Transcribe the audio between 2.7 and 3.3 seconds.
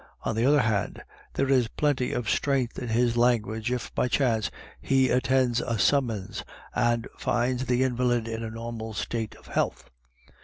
in his